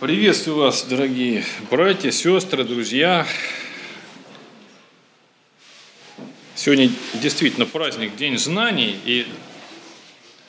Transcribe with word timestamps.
Приветствую 0.00 0.56
вас, 0.56 0.86
дорогие 0.88 1.44
братья, 1.70 2.10
сестры, 2.10 2.64
друзья. 2.64 3.26
Сегодня 6.54 6.88
действительно 7.12 7.66
праздник 7.66 8.16
День 8.16 8.38
знаний, 8.38 8.96
и 9.04 9.26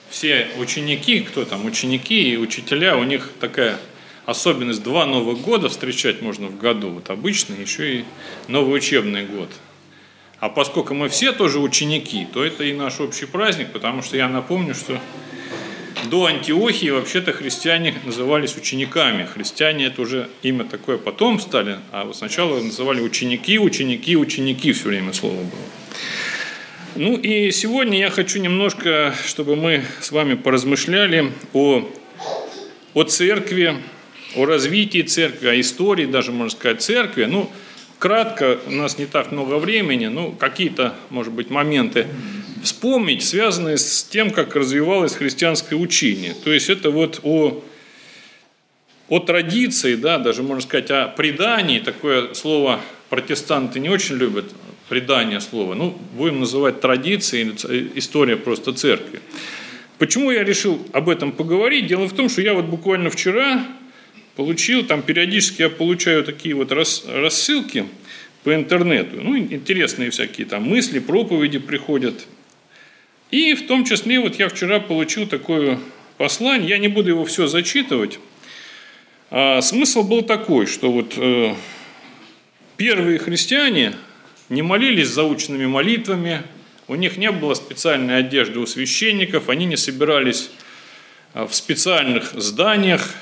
все 0.09 0.47
ученики, 0.57 1.19
кто 1.19 1.43
там, 1.43 1.65
ученики 1.65 2.31
и 2.31 2.37
учителя, 2.37 2.95
у 2.95 3.03
них 3.03 3.29
такая 3.41 3.77
особенность 4.25 4.83
два 4.83 5.05
Новых 5.05 5.41
года 5.41 5.67
встречать 5.67 6.21
можно 6.21 6.47
в 6.47 6.57
году. 6.57 6.91
Вот 6.91 7.09
обычно 7.09 7.53
еще 7.55 7.97
и 7.97 8.05
новый 8.47 8.77
учебный 8.77 9.25
год. 9.25 9.49
А 10.39 10.47
поскольку 10.47 10.93
мы 10.93 11.09
все 11.09 11.33
тоже 11.33 11.59
ученики, 11.59 12.25
то 12.33 12.41
это 12.41 12.63
и 12.63 12.71
наш 12.71 13.01
общий 13.01 13.25
праздник, 13.25 13.73
потому 13.73 14.01
что 14.01 14.15
я 14.15 14.29
напомню, 14.29 14.75
что 14.75 14.97
до 16.11 16.25
Антиохии 16.25 16.89
вообще-то 16.89 17.31
христиане 17.31 17.95
назывались 18.03 18.57
учениками. 18.57 19.25
Христиане 19.25 19.85
это 19.85 20.01
уже 20.01 20.27
имя 20.43 20.65
такое 20.65 20.97
потом 20.97 21.39
стали, 21.39 21.79
а 21.93 22.03
вот 22.03 22.17
сначала 22.17 22.59
называли 22.59 22.99
ученики, 22.99 23.57
ученики, 23.57 24.17
ученики 24.17 24.73
все 24.73 24.89
время 24.89 25.13
слово 25.13 25.35
было. 25.35 25.65
Ну 26.95 27.15
и 27.15 27.49
сегодня 27.51 27.97
я 27.97 28.09
хочу 28.09 28.41
немножко, 28.41 29.15
чтобы 29.25 29.55
мы 29.55 29.85
с 30.01 30.11
вами 30.11 30.33
поразмышляли 30.33 31.31
о, 31.53 31.89
о 32.93 33.03
церкви, 33.03 33.77
о 34.35 34.45
развитии 34.45 35.03
церкви, 35.03 35.47
о 35.47 35.61
истории 35.61 36.07
даже, 36.07 36.33
можно 36.33 36.49
сказать, 36.49 36.81
церкви. 36.81 37.23
Ну, 37.23 37.49
кратко, 37.99 38.59
у 38.67 38.71
нас 38.71 38.97
не 38.97 39.05
так 39.05 39.31
много 39.31 39.55
времени, 39.55 40.07
ну, 40.07 40.33
какие-то, 40.33 40.93
может 41.09 41.31
быть, 41.31 41.49
моменты 41.49 42.07
вспомнить, 42.63 43.23
связанные 43.23 43.77
с 43.77 44.03
тем, 44.03 44.31
как 44.31 44.55
развивалось 44.55 45.13
христианское 45.15 45.75
учение. 45.75 46.35
То 46.43 46.51
есть 46.51 46.69
это 46.69 46.89
вот 46.89 47.19
о, 47.23 47.63
о 49.09 49.19
традиции, 49.19 49.95
да, 49.95 50.17
даже 50.17 50.43
можно 50.43 50.61
сказать 50.61 50.91
о 50.91 51.07
предании, 51.07 51.79
такое 51.79 52.33
слово 52.33 52.79
протестанты 53.09 53.79
не 53.79 53.89
очень 53.89 54.15
любят, 54.15 54.45
предание 54.89 55.39
слова, 55.39 55.73
ну, 55.73 55.97
будем 56.17 56.41
называть 56.41 56.81
традицией, 56.81 57.53
история 57.95 58.35
просто 58.35 58.73
церкви. 58.73 59.21
Почему 59.97 60.31
я 60.31 60.43
решил 60.43 60.85
об 60.93 61.09
этом 61.09 61.31
поговорить? 61.31 61.87
Дело 61.87 62.07
в 62.07 62.13
том, 62.13 62.27
что 62.27 62.41
я 62.41 62.53
вот 62.53 62.65
буквально 62.65 63.09
вчера 63.09 63.65
получил, 64.35 64.83
там 64.85 65.01
периодически 65.01 65.61
я 65.61 65.69
получаю 65.69 66.23
такие 66.23 66.55
вот 66.55 66.71
рассылки 66.71 67.85
по 68.43 68.55
интернету, 68.55 69.21
ну, 69.21 69.37
интересные 69.37 70.09
всякие 70.09 70.47
там 70.47 70.63
мысли, 70.63 70.99
проповеди 70.99 71.59
приходят, 71.59 72.25
и 73.31 73.53
в 73.53 73.65
том 73.65 73.85
числе 73.85 74.19
вот 74.19 74.35
я 74.35 74.49
вчера 74.49 74.79
получил 74.79 75.25
такое 75.25 75.79
послание, 76.17 76.69
я 76.69 76.77
не 76.77 76.89
буду 76.89 77.09
его 77.09 77.25
все 77.25 77.47
зачитывать. 77.47 78.19
А 79.29 79.61
смысл 79.61 80.03
был 80.03 80.21
такой, 80.21 80.67
что 80.67 80.91
вот 80.91 81.13
э, 81.15 81.55
первые 82.75 83.17
христиане 83.17 83.93
не 84.49 84.61
молились 84.61 85.07
заученными 85.07 85.65
молитвами, 85.65 86.43
у 86.89 86.95
них 86.95 87.15
не 87.15 87.31
было 87.31 87.53
специальной 87.53 88.17
одежды 88.17 88.59
у 88.59 88.65
священников, 88.65 89.47
они 89.47 89.65
не 89.65 89.77
собирались 89.77 90.51
э, 91.33 91.45
в 91.45 91.55
специальных 91.55 92.33
зданиях, 92.33 93.15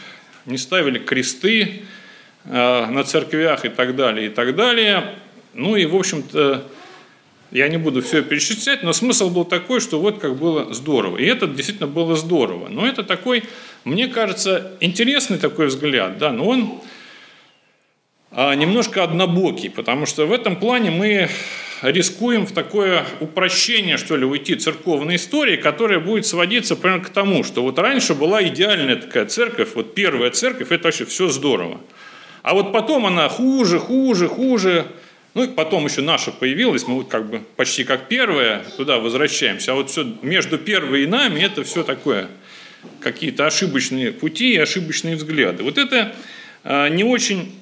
не 0.47 0.57
ставили 0.57 0.97
кресты 0.97 1.83
э, 2.45 2.85
на 2.87 3.03
церквях 3.03 3.65
и 3.65 3.69
так 3.69 3.95
далее, 3.95 4.27
и 4.27 4.29
так 4.29 4.55
далее. 4.55 5.13
Ну 5.53 5.75
и, 5.75 5.85
в 5.85 5.95
общем-то, 5.95 6.65
я 7.51 7.67
не 7.67 7.77
буду 7.77 8.01
все 8.01 8.21
перечислять, 8.21 8.83
но 8.83 8.93
смысл 8.93 9.29
был 9.29 9.45
такой, 9.45 9.79
что 9.79 9.99
вот 9.99 10.19
как 10.19 10.37
было 10.37 10.73
здорово. 10.73 11.17
И 11.17 11.25
это 11.25 11.47
действительно 11.47 11.87
было 11.87 12.15
здорово. 12.15 12.67
Но 12.69 12.87
это 12.87 13.03
такой, 13.03 13.43
мне 13.83 14.07
кажется, 14.07 14.73
интересный 14.79 15.37
такой 15.37 15.67
взгляд, 15.67 16.17
да, 16.17 16.31
но 16.31 16.47
он 16.47 16.81
а, 18.31 18.53
немножко 18.53 19.03
однобокий, 19.03 19.69
потому 19.69 20.05
что 20.05 20.27
в 20.27 20.31
этом 20.31 20.55
плане 20.55 20.91
мы 20.91 21.29
рискуем 21.81 22.45
в 22.45 22.51
такое 22.51 23.05
упрощение, 23.19 23.97
что 23.97 24.15
ли, 24.15 24.25
уйти 24.25 24.55
церковной 24.55 25.15
истории, 25.15 25.55
которая 25.55 25.99
будет 25.99 26.25
сводиться 26.25 26.75
примерно 26.75 27.05
к 27.05 27.09
тому, 27.09 27.43
что 27.43 27.63
вот 27.63 27.79
раньше 27.79 28.13
была 28.13 28.43
идеальная 28.43 28.97
такая 28.97 29.25
церковь, 29.25 29.69
вот 29.73 29.95
первая 29.95 30.29
церковь, 30.29 30.71
это 30.71 30.85
вообще 30.85 31.05
все 31.05 31.29
здорово. 31.29 31.79
А 32.43 32.53
вот 32.53 32.71
потом 32.71 33.05
она 33.05 33.27
хуже, 33.29 33.79
хуже, 33.79 34.27
хуже, 34.27 34.85
ну 35.33 35.43
и 35.43 35.47
потом 35.47 35.85
еще 35.85 36.01
наша 36.01 36.31
появилась, 36.31 36.87
мы 36.87 36.95
вот 36.95 37.09
как 37.09 37.29
бы 37.29 37.39
почти 37.55 37.83
как 37.83 38.07
первая 38.07 38.63
туда 38.77 38.99
возвращаемся, 38.99 39.73
а 39.73 39.75
вот 39.75 39.89
все 39.89 40.05
между 40.21 40.57
первой 40.57 41.03
и 41.03 41.07
нами 41.07 41.41
это 41.41 41.63
все 41.63 41.83
такое, 41.83 42.27
какие-то 42.99 43.45
ошибочные 43.45 44.11
пути 44.11 44.53
и 44.53 44.57
ошибочные 44.57 45.15
взгляды. 45.15 45.63
Вот 45.63 45.77
это 45.77 46.15
а, 46.63 46.89
не 46.89 47.03
очень 47.03 47.53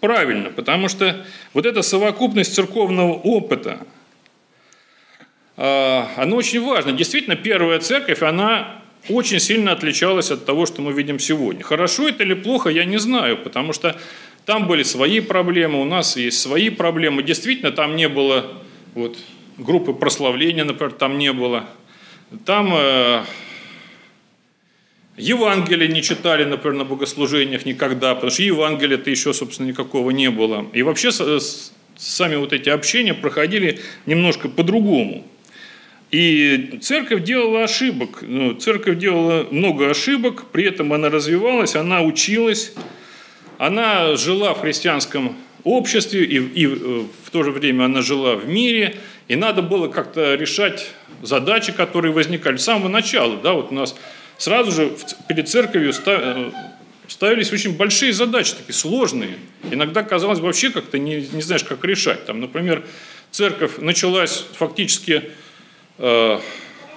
правильно, 0.00 0.50
потому 0.50 0.88
что 0.88 1.26
вот 1.52 1.66
эта 1.66 1.82
совокупность 1.82 2.54
церковного 2.54 3.14
опыта, 3.14 3.86
а, 5.56 6.08
она 6.16 6.36
очень 6.36 6.62
важна. 6.62 6.92
Действительно, 6.92 7.36
первая 7.36 7.80
церковь, 7.80 8.22
она 8.22 8.80
очень 9.08 9.40
сильно 9.40 9.72
отличалась 9.72 10.30
от 10.30 10.44
того, 10.44 10.66
что 10.66 10.82
мы 10.82 10.92
видим 10.92 11.18
сегодня. 11.18 11.62
Хорошо 11.62 12.08
это 12.08 12.22
или 12.22 12.34
плохо, 12.34 12.68
я 12.68 12.84
не 12.84 12.98
знаю, 12.98 13.38
потому 13.38 13.72
что 13.72 13.96
там 14.46 14.66
были 14.66 14.82
свои 14.82 15.20
проблемы, 15.20 15.80
у 15.80 15.84
нас 15.84 16.16
есть 16.16 16.40
свои 16.40 16.70
проблемы. 16.70 17.22
Действительно, 17.22 17.70
там 17.70 17.96
не 17.96 18.08
было 18.08 18.52
вот, 18.94 19.18
группы 19.58 19.92
прославления, 19.92 20.64
например, 20.64 20.92
там 20.92 21.18
не 21.18 21.32
было. 21.32 21.68
Там 22.44 22.72
э, 22.74 23.24
Евангелие 25.16 25.88
не 25.88 26.02
читали, 26.02 26.44
например, 26.44 26.78
на 26.78 26.84
богослужениях 26.84 27.66
никогда, 27.66 28.14
потому 28.14 28.30
что 28.30 28.42
Евангелия-то 28.42 29.10
еще, 29.10 29.34
собственно, 29.34 29.68
никакого 29.68 30.10
не 30.10 30.30
было. 30.30 30.66
И 30.72 30.82
вообще 30.82 31.10
сами 31.96 32.36
вот 32.36 32.52
эти 32.52 32.68
общения 32.68 33.14
проходили 33.14 33.80
немножко 34.06 34.48
по-другому. 34.48 35.26
И 36.10 36.78
церковь 36.82 37.22
делала 37.22 37.64
ошибок. 37.64 38.18
Ну, 38.22 38.54
церковь 38.54 38.98
делала 38.98 39.46
много 39.50 39.90
ошибок, 39.90 40.46
при 40.50 40.64
этом 40.64 40.92
она 40.92 41.08
развивалась, 41.08 41.76
она 41.76 42.02
училась, 42.02 42.72
она 43.60 44.16
жила 44.16 44.54
в 44.54 44.62
христианском 44.62 45.36
обществе, 45.64 46.24
и, 46.24 46.38
и 46.38 46.66
э, 46.66 47.04
в 47.24 47.30
то 47.30 47.42
же 47.42 47.50
время 47.50 47.84
она 47.84 48.00
жила 48.00 48.34
в 48.34 48.48
мире, 48.48 48.96
и 49.28 49.36
надо 49.36 49.60
было 49.60 49.88
как-то 49.88 50.34
решать 50.34 50.88
задачи, 51.20 51.70
которые 51.70 52.10
возникали 52.14 52.56
с 52.56 52.64
самого 52.64 52.88
начала. 52.88 53.36
Да, 53.36 53.52
вот 53.52 53.70
у 53.70 53.74
нас 53.74 53.94
сразу 54.38 54.72
же 54.72 54.96
перед 55.28 55.46
церковью 55.46 55.92
э, 56.06 56.50
ставились 57.06 57.52
очень 57.52 57.76
большие 57.76 58.14
задачи, 58.14 58.54
такие 58.54 58.72
сложные. 58.72 59.36
Иногда 59.70 60.04
казалось 60.04 60.38
вообще 60.38 60.70
как-то 60.70 60.98
не, 60.98 61.28
не 61.30 61.42
знаешь, 61.42 61.62
как 61.62 61.84
решать. 61.84 62.24
Там, 62.24 62.40
например, 62.40 62.82
церковь 63.30 63.72
началась 63.76 64.42
фактически 64.54 65.24
э, 65.98 66.40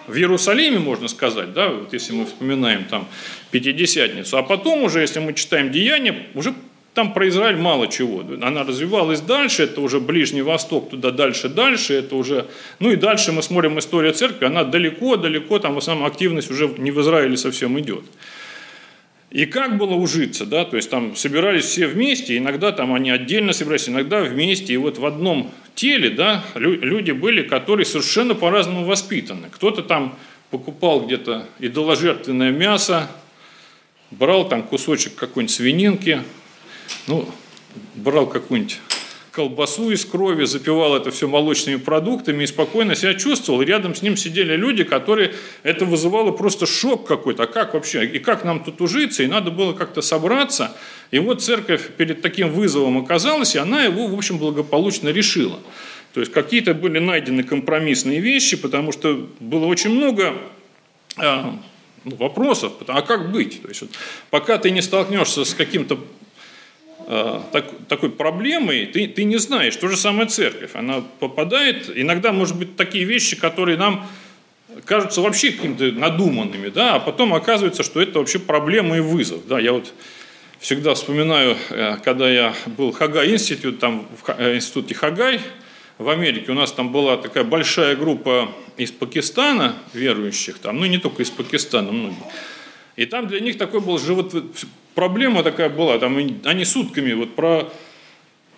в 0.08 0.16
Иерусалиме, 0.16 0.80
можно 0.80 1.08
сказать, 1.08 1.53
да, 1.53 1.69
вот 1.69 1.94
если 1.94 2.14
мы 2.14 2.25
вспоминаем 2.25 2.86
там 2.86 3.08
Пятидесятницу. 3.52 4.38
А 4.38 4.44
потом 4.44 4.84
уже, 4.84 5.02
если 5.02 5.19
мы 5.19 5.34
читаем 5.34 5.72
Деяния, 5.72 6.28
уже 6.34 6.53
там 6.94 7.14
про 7.14 7.28
Израиль 7.28 7.58
мало 7.58 7.88
чего. 7.88 8.24
Она 8.42 8.63
развивалась 8.63 9.22
дальше, 9.22 9.63
это 9.63 9.81
уже 9.81 10.00
Ближний 10.00 10.42
Восток, 10.42 10.90
туда 10.90 11.12
дальше, 11.12 11.50
дальше, 11.50 11.94
это 11.94 12.16
уже... 12.16 12.46
Ну 12.80 12.92
и 12.92 12.96
дальше 12.96 13.31
мы 13.31 13.42
смотрим 13.42 13.80
историю 13.80 14.13
церкви, 14.13 14.46
она 14.46 14.63
далеко, 14.63 15.16
далеко, 15.16 15.59
там 15.59 15.74
в 15.74 15.78
основном 15.80 16.06
активность 16.06 16.52
уже 16.52 16.68
не 16.78 16.92
в 16.92 17.02
Израиле 17.02 17.36
совсем 17.38 17.80
идет. 17.80 18.03
И 19.31 19.47
как 19.47 19.78
было 19.78 19.96
ужиться, 19.96 20.46
да, 20.46 20.63
то 20.63 20.75
есть 20.75 20.92
там 20.92 21.16
собирались 21.16 21.66
все 21.66 21.88
вместе, 21.88 22.38
иногда 22.38 22.72
там 22.72 22.94
они 22.94 23.09
отдельно 23.09 23.52
собирались, 23.53 23.90
иногда 23.90 24.22
вместе, 24.22 24.74
и 24.74 24.78
вот 24.78 25.00
в 25.00 25.06
одном 25.08 25.50
теле, 25.75 26.09
да, 26.09 26.44
люди 26.56 27.11
были, 27.11 27.44
которые 27.44 27.85
совершенно 27.85 28.35
по-разному 28.35 28.85
воспитаны. 28.85 29.50
Кто-то 29.51 29.81
там 29.81 30.17
покупал 30.50 31.06
где-то 31.06 31.47
идоложертвенное 31.59 32.51
мясо, 32.51 33.09
брал 34.12 34.47
там 34.47 34.63
кусочек 34.63 35.16
какой-нибудь 35.16 35.56
свининки, 35.56 36.23
ну, 37.07 37.27
брал 37.95 38.27
какую-нибудь 38.27 38.80
колбасу 39.33 39.89
из 39.89 40.06
крови, 40.06 40.45
запивал 40.45 40.95
это 40.95 41.09
все 41.09 41.27
молочными 41.27 41.77
продуктами 41.77 42.44
и 42.44 42.48
спокойно 42.48 42.95
себя 42.95 43.15
чувствовал. 43.15 43.62
И 43.62 43.65
рядом 43.65 43.95
с 43.95 44.03
ним 44.03 44.15
сидели 44.15 44.56
люди, 44.56 44.83
которые 44.83 45.33
это 45.63 45.86
вызывало 45.86 46.31
просто 46.31 46.68
шок 46.68 47.07
какой-то. 47.07 47.44
А 47.44 47.48
как 47.48 47.74
вообще? 47.74 48.06
И 48.06 48.19
как 48.19 48.44
нам 48.45 48.63
тут 48.63 48.80
ужиться? 48.80 49.24
И 49.24 49.27
надо 49.27 49.50
было 49.50 49.74
как-то 49.74 50.01
собраться. 50.01 50.77
И 51.13 51.19
вот 51.19 51.44
церковь 51.44 51.92
перед 51.95 52.24
таким 52.24 52.50
вызовом 52.50 52.98
оказалась, 52.98 53.54
и 53.54 53.60
она 53.60 53.83
его, 53.83 54.07
в 54.07 54.15
общем, 54.15 54.39
благополучно 54.39 55.10
решила. 55.10 55.60
То 56.12 56.21
есть 56.21 56.31
какие-то 56.31 56.74
были 56.74 56.98
найдены 56.98 57.44
компромиссные 57.44 58.19
вещи, 58.19 58.57
потому 58.57 58.92
что 58.92 59.30
было 59.39 59.68
очень 59.68 59.92
много 59.92 60.33
а, 61.18 61.56
ну, 62.04 62.15
вопросов, 62.15 62.74
а 62.88 63.04
как 63.04 63.31
быть? 63.31 63.62
То 63.62 63.68
есть, 63.68 63.81
вот, 63.81 63.92
пока 64.31 64.57
ты 64.57 64.71
не 64.71 64.81
столкнешься 64.81 65.45
с 65.45 65.54
каким-то 65.54 66.00
э, 67.06 67.42
так, 67.51 67.65
такой 67.88 68.10
проблемой, 68.10 68.88
ты, 68.88 69.07
ты 69.07 69.24
не 69.24 69.38
знаешь. 69.38 69.75
То 69.75 69.89
же 69.89 69.98
самое 69.98 70.27
церковь. 70.27 70.71
Она 70.74 71.04
попадает, 71.19 71.92
иногда, 71.94 72.31
может 72.31 72.57
быть, 72.57 72.75
такие 72.75 73.06
вещи, 73.06 73.39
которые 73.39 73.77
нам 73.77 74.10
кажутся 74.86 75.21
вообще 75.21 75.51
какими-то 75.51 75.92
надуманными, 75.92 76.69
да, 76.69 76.95
а 76.95 77.00
потом 77.00 77.36
оказывается, 77.36 77.83
что 77.83 78.01
это 78.01 78.18
вообще 78.18 78.39
проблема 78.39 78.98
и 78.98 79.00
вызов. 79.00 79.45
Да. 79.48 79.60
Я 79.60 79.74
вот 79.74 79.94
всегда 80.63 80.94
вспоминаю, 80.94 81.57
э, 81.71 81.98
когда 82.06 82.30
я 82.30 82.54
был 82.77 82.94
в 82.94 82.95
Хагай 82.95 83.33
институт, 83.33 83.80
там 83.80 84.07
в 84.24 84.30
э, 84.30 84.56
институте 84.56 84.95
Хагай 84.95 85.42
в 85.98 86.07
Америке, 86.07 86.54
у 86.54 86.56
нас 86.56 86.71
там 86.71 86.89
была 86.89 87.18
такая 87.18 87.44
большая 87.44 87.98
группа 87.98 88.50
из 88.77 88.92
Пакистана 88.92 89.75
верующих, 89.94 90.60
там, 90.60 90.80
ну 90.80 90.86
не 90.86 91.00
только 91.00 91.21
из 91.21 91.30
Пакистана, 91.30 91.92
многие. 91.92 92.24
И 92.95 93.06
там 93.06 93.27
для 93.27 93.42
них 93.42 93.57
такой 93.57 93.81
был 93.81 94.00
живот, 94.00 94.33
проблема 94.95 95.44
такая 95.44 95.68
была, 95.68 96.00
там 96.00 96.18
они 96.18 96.65
сутками 96.65 97.12
вот 97.12 97.36
про 97.36 97.69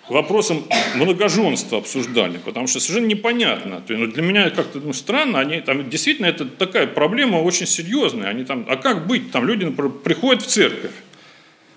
вопросом 0.08 0.64
многоженства 0.96 1.80
обсуждали, 1.80 2.38
потому 2.38 2.68
что 2.68 2.80
совершенно 2.80 3.08
непонятно. 3.08 3.82
То 3.82 3.94
есть, 3.94 4.06
ну, 4.06 4.12
для 4.12 4.22
меня 4.22 4.50
как-то 4.50 4.80
ну, 4.80 4.94
странно, 4.94 5.40
они, 5.40 5.62
там, 5.62 5.90
действительно 5.90 6.28
это 6.28 6.46
такая 6.46 6.86
проблема 6.86 7.38
очень 7.38 7.66
серьезная. 7.66 8.30
Они 8.30 8.44
там, 8.44 8.66
а 8.70 8.76
как 8.76 9.08
быть? 9.08 9.32
Там 9.32 9.48
люди, 9.48 9.66
например, 9.66 9.92
приходят 9.92 10.44
в 10.44 10.48
церковь, 10.48 10.92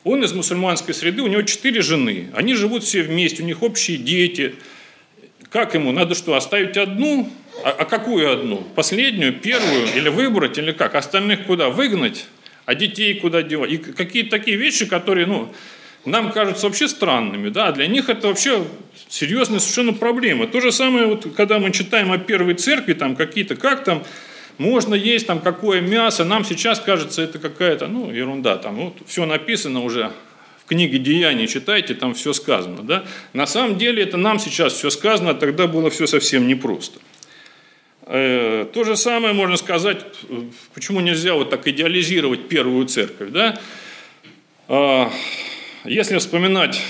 он 0.08 0.24
из 0.24 0.32
мусульманской 0.32 0.94
среды, 0.94 1.22
у 1.22 1.26
него 1.26 1.42
четыре 1.42 1.82
жены, 1.82 2.30
они 2.34 2.54
живут 2.54 2.84
все 2.84 3.02
вместе, 3.02 3.42
у 3.42 3.46
них 3.46 3.62
общие 3.62 3.98
дети. 3.98 4.54
Как 5.50 5.74
ему? 5.74 5.92
Надо 5.92 6.14
что, 6.14 6.34
оставить 6.34 6.76
одну? 6.76 7.30
А, 7.64 7.70
а 7.70 7.84
какую 7.84 8.30
одну? 8.30 8.58
Последнюю, 8.74 9.32
первую? 9.32 9.86
Или 9.94 10.08
выбрать? 10.08 10.58
Или 10.58 10.72
как? 10.72 10.94
Остальных 10.94 11.46
куда? 11.46 11.70
Выгнать? 11.70 12.26
А 12.66 12.74
детей 12.74 13.14
куда 13.14 13.42
девать? 13.42 13.72
И 13.72 13.76
какие-то 13.78 14.30
такие 14.30 14.56
вещи, 14.56 14.86
которые, 14.86 15.26
ну, 15.26 15.52
нам 16.04 16.32
кажутся 16.32 16.66
вообще 16.66 16.88
странными, 16.88 17.48
да, 17.48 17.72
для 17.72 17.86
них 17.86 18.08
это 18.08 18.28
вообще 18.28 18.64
серьезная 19.08 19.58
совершенно 19.58 19.92
проблема. 19.92 20.46
То 20.46 20.60
же 20.60 20.72
самое, 20.72 21.06
вот, 21.06 21.26
когда 21.36 21.58
мы 21.58 21.70
читаем 21.72 22.12
о 22.12 22.18
первой 22.18 22.54
церкви, 22.54 22.94
там 22.94 23.16
какие-то, 23.16 23.56
как 23.56 23.84
там, 23.84 24.04
можно 24.58 24.94
есть 24.94 25.26
там 25.26 25.40
какое 25.40 25.80
мясо, 25.80 26.24
нам 26.24 26.44
сейчас 26.44 26.80
кажется 26.80 27.22
это 27.22 27.38
какая-то, 27.38 27.86
ну, 27.86 28.10
ерунда, 28.10 28.56
там 28.56 28.76
вот, 28.76 28.94
все 29.06 29.24
написано 29.24 29.82
уже 29.82 30.12
в 30.64 30.68
книге 30.68 30.98
Деяний, 30.98 31.46
читайте, 31.46 31.94
там 31.94 32.14
все 32.14 32.32
сказано, 32.32 32.82
да. 32.82 33.04
На 33.32 33.46
самом 33.46 33.78
деле 33.78 34.02
это 34.02 34.16
нам 34.16 34.38
сейчас 34.38 34.74
все 34.74 34.90
сказано, 34.90 35.30
а 35.30 35.34
тогда 35.34 35.66
было 35.66 35.90
все 35.90 36.06
совсем 36.06 36.46
непросто. 36.46 36.98
Э, 38.10 38.66
то 38.72 38.84
же 38.84 38.96
самое 38.96 39.32
можно 39.32 39.56
сказать, 39.56 40.04
почему 40.74 41.00
нельзя 41.00 41.34
вот 41.34 41.50
так 41.50 41.66
идеализировать 41.66 42.48
первую 42.48 42.86
церковь, 42.86 43.30
да. 43.30 43.60
А, 44.66 45.10
если 45.84 46.18
вспоминать 46.18 46.82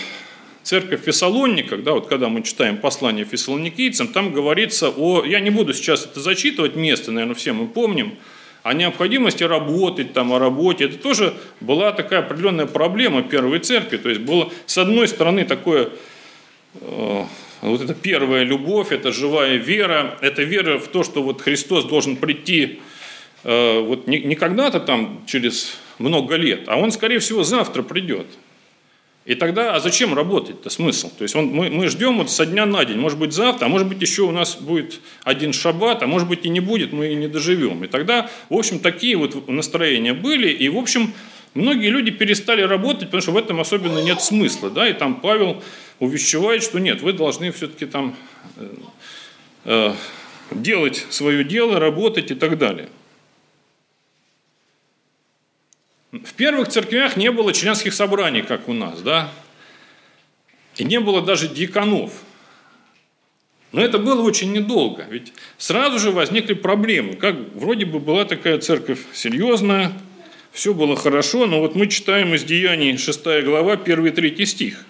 церковь 0.69 1.01
в 1.01 1.05
Фессалониках, 1.05 1.83
да, 1.83 1.93
вот 1.93 2.09
когда 2.09 2.29
мы 2.29 2.43
читаем 2.43 2.77
послание 2.77 3.25
фессалоникийцам, 3.25 4.09
там 4.09 4.35
говорится 4.35 4.91
о, 4.91 5.25
я 5.25 5.41
не 5.41 5.49
буду 5.49 5.73
сейчас 5.73 6.05
это 6.05 6.21
зачитывать, 6.21 6.77
место, 6.77 7.11
наверное, 7.11 7.35
все 7.35 7.55
мы 7.55 7.67
помним, 7.67 8.19
о 8.63 8.75
необходимости 8.75 9.45
работать, 9.45 10.13
там, 10.13 10.31
о 10.31 10.39
работе. 10.39 10.85
Это 10.85 10.99
тоже 10.99 11.33
была 11.61 11.93
такая 11.93 12.21
определенная 12.21 12.67
проблема 12.67 13.23
первой 13.23 13.61
церкви. 13.61 13.97
То 13.97 14.11
есть 14.11 14.21
было, 14.21 14.53
с 14.67 14.77
одной 14.77 15.09
стороны, 15.09 15.47
такое, 15.47 15.89
э, 16.75 17.25
вот 17.63 17.81
эта 17.81 17.95
первая 17.95 18.43
любовь, 18.43 18.93
это 18.93 19.11
живая 19.11 19.57
вера, 19.57 20.19
это 20.21 20.43
вера 20.43 20.79
в 20.79 20.89
то, 20.89 21.03
что 21.03 21.23
вот 21.23 21.41
Христос 21.41 21.85
должен 21.87 22.17
прийти 22.17 22.81
э, 23.45 23.81
вот 23.81 24.07
не, 24.07 24.21
не 24.21 24.35
когда-то 24.35 24.81
там 24.81 25.23
через 25.27 25.79
много 25.99 26.35
лет, 26.37 26.65
а 26.67 26.77
Он, 26.77 26.93
скорее 26.93 27.21
всего, 27.21 27.45
завтра 27.45 27.83
придет. 27.83 28.27
И 29.29 29.35
тогда, 29.35 29.75
а 29.75 29.81
зачем 29.81 30.15
работать-то, 30.15 30.71
смысл? 30.71 31.11
То 31.11 31.23
есть 31.23 31.37
он, 31.37 31.49
мы, 31.49 31.69
мы 31.69 31.89
ждем 31.89 32.17
вот 32.17 32.31
со 32.31 32.47
дня 32.47 32.65
на 32.65 32.87
день, 32.87 32.97
может 32.97 33.19
быть 33.19 33.35
завтра, 33.35 33.67
а 33.67 33.69
может 33.69 33.87
быть 33.87 34.01
еще 34.01 34.23
у 34.23 34.31
нас 34.31 34.57
будет 34.57 35.01
один 35.23 35.53
шаббат, 35.53 36.03
а 36.03 36.07
может 36.07 36.27
быть 36.27 36.47
и 36.47 36.49
не 36.49 36.61
будет, 36.61 36.95
мы 36.95 37.13
и 37.13 37.15
не 37.15 37.29
доживем. 37.29 37.85
И 37.85 37.89
тогда, 37.89 38.31
в 38.49 38.55
общем, 38.55 38.79
такие 38.79 39.19
вот 39.19 39.47
настроения 39.47 40.15
были, 40.15 40.49
и, 40.49 40.71
в 40.71 40.79
общем, 40.79 41.13
многие 41.53 41.91
люди 41.91 42.11
перестали 42.11 42.63
работать, 42.63 43.09
потому 43.09 43.21
что 43.21 43.33
в 43.33 43.37
этом 43.37 43.61
особенно 43.61 43.99
нет 43.99 44.23
смысла, 44.23 44.71
да, 44.71 44.89
и 44.89 44.95
там 44.95 45.17
Павел 45.21 45.63
увещевает, 45.99 46.63
что 46.63 46.81
нет, 46.81 47.03
вы 47.03 47.13
должны 47.13 47.53
все-таки 47.53 47.85
там 47.85 48.17
э, 48.57 48.67
э, 49.67 49.93
делать 50.53 51.05
свое 51.11 51.45
дело, 51.45 51.79
работать 51.79 52.31
и 52.31 52.35
так 52.35 52.57
далее. 52.57 52.89
В 56.11 56.33
первых 56.35 56.69
церквях 56.69 57.17
не 57.19 57.31
было 57.31 57.53
членских 57.53 57.93
собраний, 57.93 58.41
как 58.41 58.69
у 58.69 58.73
нас, 58.73 59.03
да? 59.03 59.31
И 60.77 60.85
не 60.85 61.01
было 61.01 61.21
даже 61.21 61.49
диаконов. 61.49 62.13
Но 63.73 63.83
это 63.83 63.99
было 63.99 64.23
очень 64.23 64.53
недолго, 64.53 65.07
ведь 65.11 65.35
сразу 65.59 65.99
же 65.99 66.11
возникли 66.11 66.55
проблемы. 66.55 67.15
Как 67.15 67.37
вроде 67.55 67.85
бы 67.85 67.99
была 67.99 68.25
такая 68.25 68.59
церковь 68.59 69.01
серьезная, 69.13 69.93
все 70.53 70.73
было 70.73 70.97
хорошо, 70.97 71.47
но 71.47 71.61
вот 71.61 71.75
мы 71.75 71.87
читаем 71.89 72.35
из 72.35 72.43
Деяний 72.43 72.97
6 72.97 73.45
глава, 73.45 73.75
1-3 73.75 74.45
стих. 74.47 74.87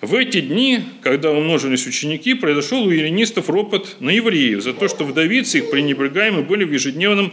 В 0.00 0.16
эти 0.16 0.40
дни, 0.40 0.80
когда 1.02 1.30
умножились 1.30 1.86
ученики, 1.86 2.34
произошел 2.34 2.82
у 2.82 2.90
еленистов 2.90 3.48
ропот 3.48 3.96
на 4.00 4.10
евреев 4.10 4.60
за 4.60 4.72
то, 4.72 4.88
что 4.88 5.04
вдовицы 5.04 5.58
их 5.58 5.70
пренебрегаемы 5.70 6.42
были 6.42 6.64
в 6.64 6.72
ежедневном 6.72 7.32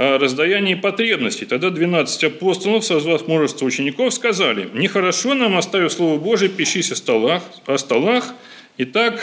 о 0.00 0.16
раздаянии 0.16 0.76
потребностей. 0.76 1.44
Тогда 1.44 1.68
12 1.68 2.24
апостолов, 2.24 2.86
созвав 2.86 3.28
множество 3.28 3.66
учеников, 3.66 4.14
сказали, 4.14 4.66
«Нехорошо 4.72 5.34
нам, 5.34 5.58
оставив 5.58 5.92
Слово 5.92 6.18
Божие, 6.18 6.48
пищись 6.48 6.90
о 6.90 6.96
столах, 6.96 7.42
о 7.66 7.76
столах. 7.76 8.34
Итак, 8.78 9.20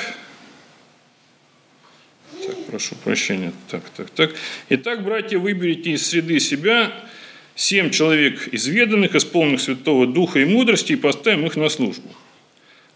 так, 2.45 2.55
прошу 2.69 2.93
прощения, 3.03 3.53
так, 3.71 3.81
так, 3.97 4.11
так. 4.11 4.35
Итак, 4.69 5.03
братья, 5.03 5.39
выберите 5.39 5.89
из 5.93 6.07
среды 6.07 6.39
себя 6.39 6.93
семь 7.55 7.89
человек 7.89 8.47
изведанных, 8.51 9.15
исполненных 9.15 9.61
Святого 9.61 10.05
Духа 10.05 10.41
и 10.41 10.45
мудрости, 10.45 10.93
и 10.93 10.95
поставим 10.95 11.47
их 11.47 11.55
на 11.55 11.69
службу». 11.69 12.07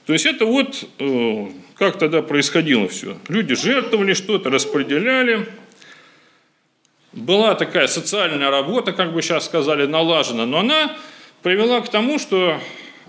То 0.06 0.14
есть 0.14 0.28
это 0.28 0.46
вот 0.46 0.88
э, 1.00 1.48
как 1.74 1.98
тогда 1.98 2.22
происходило 2.22 2.88
все. 2.88 3.18
Люди 3.28 3.56
жертвовали 3.56 4.14
что-то, 4.14 4.52
распределяли– 4.52 5.48
была 7.14 7.56
такая 7.56 7.88
социальная 7.88 8.50
работа, 8.50 8.94
как 8.94 9.14
бы 9.14 9.22
сейчас 9.22 9.46
сказали, 9.46 9.86
налажена, 9.86 10.46
но 10.46 10.60
она 10.60 10.98
привела 11.42 11.82
к 11.82 11.90
тому, 11.90 12.20
что 12.20 12.60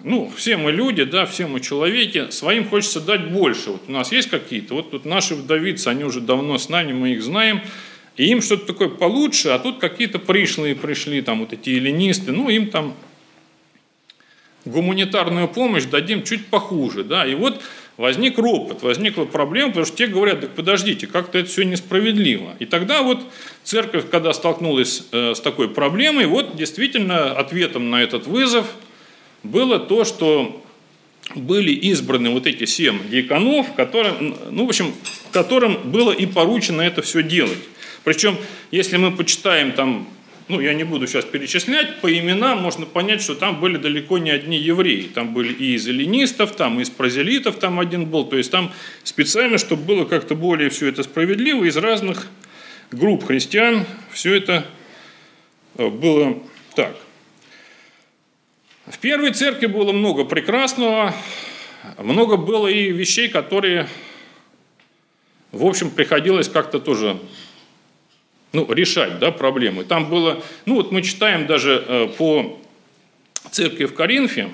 ну, 0.03 0.31
все 0.37 0.57
мы 0.57 0.73
люди, 0.73 1.05
да, 1.05 1.27
все 1.27 1.47
мы 1.47 1.61
человеки, 1.61 2.31
своим 2.31 2.69
хочется 2.69 3.01
дать 3.01 3.31
больше. 3.31 3.71
Вот 3.71 3.83
у 3.89 3.93
нас 3.93 4.11
есть 4.11 4.29
какие-то, 4.31 4.75
вот 4.75 4.91
тут 4.91 5.05
наши 5.05 5.35
вдовицы, 5.35 5.89
они 5.89 6.05
уже 6.05 6.21
давно 6.21 6.59
с 6.59 6.69
нами, 6.69 6.93
мы 6.93 7.11
их 7.11 7.23
знаем, 7.23 7.61
и 8.17 8.27
им 8.27 8.43
что-то 8.43 8.67
такое 8.67 8.89
получше, 8.89 9.51
а 9.51 9.59
тут 9.59 9.79
какие-то 9.79 10.19
пришлые 10.19 10.75
пришли, 10.75 11.23
там 11.23 11.41
вот 11.41 11.53
эти 11.53 11.71
эллинисты, 11.71 12.33
ну, 12.33 12.49
им 12.49 12.69
там 12.71 12.95
гуманитарную 14.65 15.49
помощь 15.49 15.85
дадим 15.85 16.23
чуть 16.23 16.47
похуже, 16.47 17.05
да, 17.05 17.27
и 17.27 17.35
вот 17.35 17.63
возник 17.97 18.39
ропот, 18.39 18.83
возникла 18.83 19.25
проблема, 19.25 19.69
потому 19.69 19.87
что 19.87 19.97
те 19.97 20.07
говорят, 20.07 20.41
так 20.41 20.51
подождите, 20.51 21.07
как-то 21.07 21.39
это 21.39 21.49
все 21.49 21.65
несправедливо. 21.65 22.55
И 22.59 22.65
тогда 22.65 23.03
вот 23.03 23.21
церковь, 23.65 24.05
когда 24.11 24.33
столкнулась 24.33 25.05
э, 25.13 25.35
с 25.35 25.41
такой 25.41 25.69
проблемой, 25.69 26.27
вот 26.27 26.57
действительно 26.57 27.33
ответом 27.33 27.91
на 27.91 28.03
этот 28.03 28.27
вызов 28.27 28.67
было 29.43 29.79
то, 29.79 30.05
что 30.05 30.63
были 31.35 31.73
избраны 31.73 32.31
вот 32.31 32.47
эти 32.47 32.65
семь 32.65 33.09
диаконов, 33.09 33.75
которым, 33.75 34.37
ну, 34.51 34.67
в 34.67 34.69
общем, 34.69 34.93
которым 35.31 35.79
было 35.91 36.13
и 36.13 36.27
поручено 36.27 36.83
это 36.83 37.03
все 37.03 37.23
делать. 37.23 37.59
Причем, 38.05 38.37
если 38.71 38.97
мы 38.97 39.13
почитаем 39.13 39.73
там 39.73 40.09
ну, 40.53 40.61
я 40.61 40.75
не 40.75 40.85
буду 40.85 41.07
сейчас 41.07 41.25
перечислять, 41.25 42.03
по 42.03 42.13
именам 42.13 42.59
можно 42.59 42.85
понять, 42.85 43.23
что 43.23 43.35
там 43.35 43.59
были 43.59 43.79
далеко 43.79 44.19
не 44.19 44.31
одни 44.31 44.59
евреи. 44.59 45.11
Там 45.15 45.33
были 45.33 45.51
и 45.51 45.77
из 45.77 45.89
эллинистов, 45.89 46.55
там 46.55 46.79
и 46.79 46.83
из 46.83 46.91
прозелитов 46.91 47.57
там 47.57 47.81
один 47.81 48.05
был. 48.05 48.27
То 48.27 48.37
есть 48.37 48.51
там 48.51 48.71
специально, 49.03 49.57
чтобы 49.57 49.85
было 49.85 50.05
как-то 50.05 50.35
более 50.35 50.69
все 50.69 50.89
это 50.89 51.05
справедливо, 51.05 51.65
из 51.65 51.79
разных 51.79 52.27
групп 52.91 53.25
христиан 53.25 53.87
все 54.13 54.35
это 54.35 54.67
э, 55.79 55.89
было 55.89 56.39
так. 56.77 56.95
В 58.85 58.99
первой 58.99 59.33
церкви 59.33 59.67
было 59.67 59.93
много 59.93 60.25
прекрасного, 60.25 61.15
много 61.97 62.37
было 62.37 62.69
и 62.69 62.93
вещей, 62.93 63.31
которые, 63.31 63.89
в 65.51 65.65
общем, 65.65 65.91
приходилось 65.91 66.51
как-то 66.51 66.79
тоже 66.79 67.19
ну, 68.53 68.71
решать 68.73 69.19
да, 69.19 69.31
проблемы. 69.31 69.85
Там 69.85 70.09
было, 70.09 70.43
ну 70.67 70.77
вот 70.77 70.93
мы 70.93 71.03
читаем 71.03 71.47
даже 71.47 71.85
э, 71.87 72.09
по 72.17 72.61
церкви 73.51 73.87
в 73.87 73.95
Коринфе, 73.95 74.51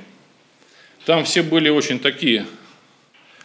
там 1.05 1.25
все 1.25 1.43
были 1.43 1.69
очень 1.69 1.99
такие 1.99 2.47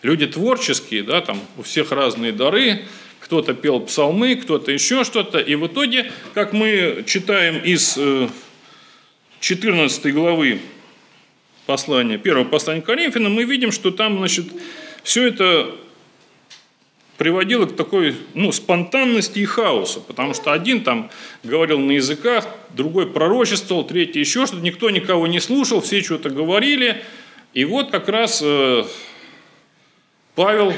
люди 0.02 0.28
творческие, 0.28 1.04
да, 1.04 1.22
там 1.22 1.40
у 1.58 1.64
всех 1.64 1.92
разные 1.92 2.32
дары, 2.32 2.86
кто-то 3.20 3.54
пел 3.54 3.80
псалмы, 3.80 4.36
кто-то 4.36 4.72
еще 4.72 5.04
что-то, 5.04 5.40
и 5.40 5.56
в 5.56 5.68
итоге, 5.68 6.12
как 6.34 6.54
мы 6.54 7.04
читаем 7.08 7.58
из 7.58 7.98
14 9.40 10.06
э, 10.06 10.10
главы 10.12 10.60
послания, 11.66 12.18
первого 12.18 12.44
послания 12.44 12.82
к 12.82 12.86
Коринфянам, 12.86 13.34
мы 13.34 13.46
видим, 13.46 13.72
что 13.72 13.92
там, 13.92 14.18
значит, 14.18 14.46
все 15.04 15.28
это 15.28 15.74
приводило 17.24 17.66
к 17.66 17.74
такой 17.74 18.18
ну, 18.34 18.52
спонтанности 18.52 19.40
и 19.40 19.46
хаосу, 19.46 20.02
потому 20.02 20.34
что 20.34 20.52
один 20.52 20.84
там 20.84 21.10
говорил 21.42 21.80
на 21.80 21.94
языках, 21.94 22.46
другой 22.72 23.08
пророчествовал, 23.08 23.88
третий 23.88 24.20
еще 24.20 24.46
что-то, 24.46 24.62
никто 24.62 24.90
никого 24.90 25.26
не 25.26 25.40
слушал, 25.40 25.80
все 25.80 26.02
что-то 26.02 26.30
говорили. 26.30 27.02
И 27.54 27.64
вот 27.64 27.92
как 27.92 28.10
раз 28.10 28.42
э, 28.44 28.84
Павел 30.36 30.74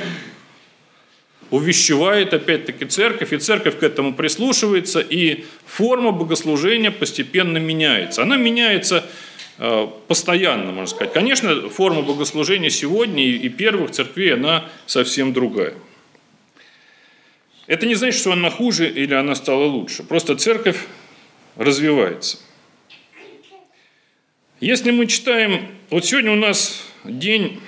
увещевает 1.49 2.31
опять-таки 2.35 2.85
церковь, 2.85 3.33
и 3.33 3.39
церковь 3.39 3.79
к 3.79 3.81
этому 3.81 4.13
прислушивается, 4.13 4.99
и 4.99 5.45
форма 5.65 6.11
богослужения 6.11 6.91
постепенно 6.91 7.57
меняется. 7.57 8.21
Она 8.21 8.37
меняется 8.37 9.03
э, 9.57 9.87
постоянно, 10.07 10.71
можно 10.71 10.85
сказать. 10.85 11.11
Конечно, 11.11 11.69
форма 11.69 12.03
богослужения 12.03 12.69
сегодня 12.69 13.25
и 13.25 13.49
первых 13.49 13.89
церквей, 13.89 14.35
она 14.35 14.65
совсем 14.85 15.33
другая. 15.33 15.73
Это 17.67 17.87
не 17.87 17.95
значит, 17.95 18.19
что 18.19 18.31
она 18.31 18.49
хуже 18.49 18.89
или 18.89 19.13
она 19.13 19.33
стала 19.33 19.65
лучше. 19.65 20.03
Просто 20.03 20.35
церковь 20.35 20.85
развивается. 21.55 22.37
Если 24.59 24.91
мы 24.91 25.07
читаем, 25.07 25.67
вот 25.89 26.05
сегодня 26.05 26.31
у 26.31 26.35
нас 26.35 26.85
день 27.03 27.59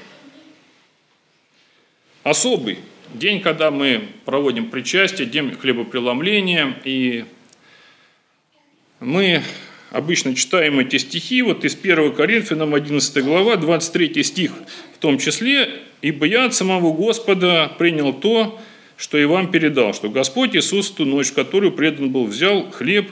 особый, 2.24 2.80
день, 3.14 3.42
когда 3.42 3.72
мы 3.72 4.08
проводим 4.26 4.70
причастие, 4.70 5.28
день 5.28 5.56
хлебопреломления, 5.56 6.80
и 6.84 7.26
мы 9.00 9.42
обычно 9.92 10.36
читаем 10.36 10.80
эти 10.80 10.98
стихи, 10.98 11.42
вот 11.42 11.66
из 11.66 11.76
1 11.76 12.14
Коринфянам 12.14 12.76
11 12.76 13.24
глава, 13.24 13.56
23 13.56 14.24
стих 14.24 14.52
в 14.94 15.00
том 15.00 15.18
числе, 15.18 15.70
«Ибо 16.02 16.26
я 16.28 16.46
от 16.46 16.54
самого 16.54 16.94
Господа 16.94 17.72
принял 17.78 18.14
то, 18.14 18.60
что 18.98 19.18
и 19.18 19.26
вам 19.26 19.52
передал, 19.52 19.94
что 19.94 20.10
Господь 20.10 20.56
Иисус 20.56 20.90
ту 20.90 21.06
ночь, 21.06 21.28
в 21.28 21.34
которую 21.34 21.72
предан 21.72 22.10
был, 22.10 22.26
взял 22.26 22.70
хлеб, 22.72 23.10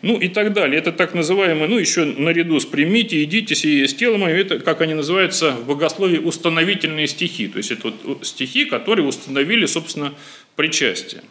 ну 0.00 0.18
и 0.18 0.28
так 0.28 0.52
далее. 0.52 0.78
Это 0.78 0.92
так 0.92 1.14
называемое, 1.14 1.68
ну 1.68 1.78
еще 1.78 2.04
наряду 2.04 2.58
с 2.58 2.64
«примите, 2.64 3.22
идите, 3.22 3.54
сие 3.54 3.80
есть 3.80 3.98
тело 3.98 4.16
мое», 4.16 4.36
это, 4.36 4.60
как 4.60 4.80
они 4.80 4.94
называются 4.94 5.52
в 5.52 5.66
богословии, 5.66 6.18
установительные 6.18 7.06
стихи. 7.06 7.48
То 7.48 7.58
есть 7.58 7.70
это 7.70 7.92
вот 8.04 8.26
стихи, 8.26 8.64
которые 8.64 9.06
установили, 9.06 9.66
собственно, 9.66 10.14
причастие. 10.56 11.22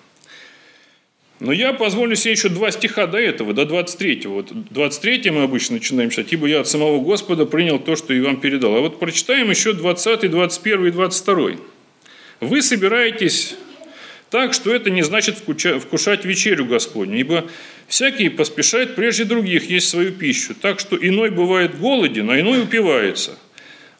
Но 1.40 1.52
я 1.52 1.74
позволю 1.74 2.16
себе 2.16 2.32
еще 2.32 2.50
два 2.50 2.72
стиха 2.72 3.06
до 3.06 3.20
этого, 3.20 3.54
до 3.54 3.64
23-го. 3.64 4.34
Вот 4.34 4.52
23 4.72 5.30
мы 5.30 5.44
обычно 5.44 5.76
начинаем 5.76 6.10
читать, 6.10 6.34
«Ибо 6.34 6.48
я 6.48 6.62
от 6.62 6.68
самого 6.68 7.00
Господа 7.00 7.46
принял 7.46 7.80
то, 7.80 7.96
что 7.96 8.14
и 8.14 8.20
вам 8.20 8.42
передал». 8.42 8.76
А 8.76 8.82
вот 8.82 9.00
прочитаем 9.00 9.50
еще 9.50 9.74
20, 9.74 10.32
21 10.32 10.88
и 10.88 10.92
22. 10.92 11.52
Вы 12.40 12.62
собираетесь 12.62 13.56
так, 14.30 14.54
что 14.54 14.74
это 14.74 14.90
не 14.90 15.02
значит 15.02 15.38
вкушать 15.38 16.26
вечерю 16.26 16.66
Господню, 16.66 17.20
ибо 17.20 17.50
всякий 17.88 18.30
поспешает 18.30 18.96
прежде 18.96 19.24
других 19.24 19.70
есть 19.70 19.90
свою 19.90 20.12
пищу, 20.12 20.54
так 20.54 20.80
что 20.80 20.98
иной 20.98 21.32
бывает 21.32 21.80
голоден, 21.80 22.30
а 22.30 22.40
иной 22.40 22.64
упивается. 22.64 23.38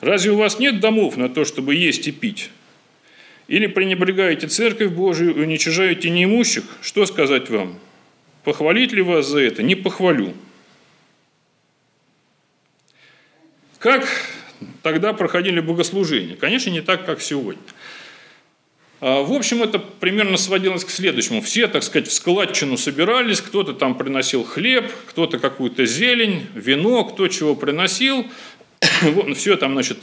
Разве 0.02 0.32
у 0.32 0.38
вас 0.38 0.60
нет 0.60 0.80
домов 0.80 1.18
на 1.18 1.30
то, 1.30 1.46
чтобы 1.46 1.76
есть 1.76 2.08
и 2.08 2.12
пить? 2.12 2.52
Или 3.48 3.68
пренебрегаете 3.68 4.48
церковь 4.48 4.92
Божию 4.92 5.36
и 5.36 5.40
уничижаете 5.40 6.10
неимущих? 6.10 6.64
Что 6.82 7.06
сказать 7.06 7.50
вам? 7.50 7.80
Похвалить 8.44 8.92
ли 8.92 9.02
вас 9.02 9.28
за 9.28 9.40
это? 9.40 9.64
Не 9.64 9.76
похвалю. 9.76 10.34
Как 13.80 14.08
тогда 14.84 15.14
проходили 15.14 15.62
богослужения? 15.62 16.36
Конечно, 16.36 16.70
не 16.70 16.82
так, 16.82 17.06
как 17.06 17.22
сегодня. 17.22 17.62
А, 19.00 19.22
в 19.22 19.32
общем, 19.32 19.64
это 19.64 19.80
примерно 19.80 20.38
сводилось 20.38 20.84
к 20.84 20.90
следующему. 20.90 21.42
Все, 21.42 21.68
так 21.68 21.84
сказать, 21.84 22.08
в 22.08 22.14
складчину 22.14 22.78
собирались, 22.78 23.42
кто-то 23.42 23.74
там 23.74 23.98
приносил 23.98 24.44
хлеб, 24.44 24.92
кто-то 25.08 25.40
какую-то 25.40 25.86
зелень, 25.86 26.48
вино, 26.54 27.04
кто 27.04 27.28
чего 27.28 27.56
приносил. 27.56 28.26
Все 29.36 29.58
там, 29.58 29.74
значит, 29.74 30.00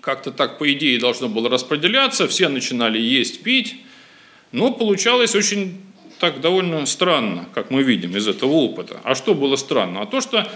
как-то 0.00 0.30
так, 0.30 0.58
по 0.58 0.70
идее, 0.72 0.98
должно 0.98 1.28
было 1.28 1.48
распределяться, 1.48 2.26
все 2.26 2.48
начинали 2.48 2.98
есть, 2.98 3.42
пить, 3.42 3.76
но 4.52 4.72
получалось 4.72 5.34
очень 5.34 5.80
так 6.18 6.40
довольно 6.40 6.84
странно, 6.86 7.48
как 7.54 7.70
мы 7.70 7.82
видим 7.82 8.16
из 8.16 8.28
этого 8.28 8.50
опыта. 8.52 9.00
А 9.04 9.14
что 9.14 9.34
было 9.34 9.56
странно? 9.56 10.02
А 10.02 10.06
то, 10.06 10.20
что 10.20 10.50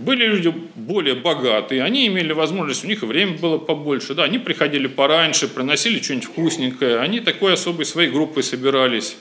были 0.00 0.26
люди 0.26 0.52
более 0.76 1.14
богатые, 1.14 1.82
они 1.82 2.06
имели 2.06 2.32
возможность, 2.32 2.84
у 2.84 2.88
них 2.88 3.02
время 3.02 3.36
было 3.38 3.58
побольше, 3.58 4.14
да, 4.14 4.24
они 4.24 4.38
приходили 4.38 4.86
пораньше, 4.86 5.46
приносили 5.46 6.00
что-нибудь 6.00 6.28
вкусненькое, 6.28 7.00
они 7.00 7.20
такой 7.20 7.52
особой 7.52 7.84
своей 7.84 8.10
группой 8.10 8.42
собирались. 8.42 9.16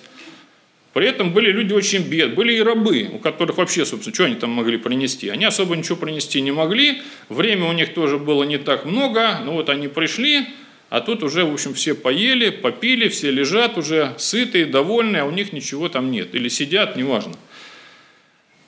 При 0.93 1.05
этом 1.05 1.33
были 1.33 1.51
люди 1.51 1.73
очень 1.73 2.03
бедные, 2.09 2.35
были 2.35 2.53
и 2.53 2.61
рабы, 2.61 3.09
у 3.13 3.19
которых 3.19 3.57
вообще, 3.57 3.85
собственно, 3.85 4.15
что 4.15 4.25
они 4.25 4.35
там 4.35 4.51
могли 4.51 4.77
принести? 4.77 5.29
Они 5.29 5.45
особо 5.45 5.75
ничего 5.75 5.97
принести 5.97 6.41
не 6.41 6.51
могли, 6.51 7.01
время 7.27 7.65
у 7.65 7.73
них 7.73 7.93
тоже 7.93 8.17
было 8.17 8.43
не 8.43 8.57
так 8.57 8.85
много, 8.85 9.39
но 9.43 9.53
вот 9.53 9.69
они 9.69 9.89
пришли, 9.89 10.47
а 10.89 11.01
тут 11.01 11.23
уже, 11.23 11.43
в 11.43 11.53
общем, 11.53 11.73
все 11.73 11.93
поели, 11.93 12.49
попили, 12.49 13.09
все 13.09 13.29
лежат 13.31 13.77
уже 13.77 14.15
сытые, 14.17 14.65
довольные, 14.65 15.23
а 15.23 15.25
у 15.25 15.31
них 15.31 15.51
ничего 15.53 15.89
там 15.89 16.09
нет. 16.09 16.33
Или 16.33 16.47
сидят, 16.47 16.95
неважно. 16.95 17.33